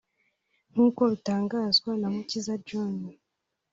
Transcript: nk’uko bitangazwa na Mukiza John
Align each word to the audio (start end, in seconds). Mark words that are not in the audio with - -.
nk’uko 0.71 1.01
bitangazwa 1.11 1.91
na 2.01 2.07
Mukiza 2.13 2.53
John 2.67 2.95